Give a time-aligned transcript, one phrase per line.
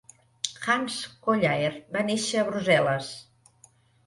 [0.67, 0.95] Hans
[1.27, 3.13] Collaert va néixer a Brusel·les.